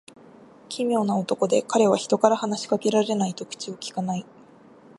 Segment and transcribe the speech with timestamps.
[0.67, 4.25] 奇妙な男で、彼は人から話し掛けられないと口をきかない。